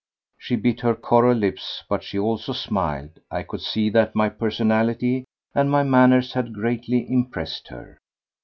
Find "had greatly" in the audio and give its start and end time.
6.33-7.07